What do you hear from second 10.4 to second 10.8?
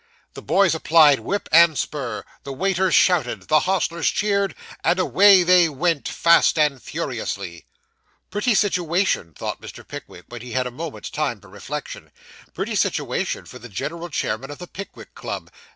he had had a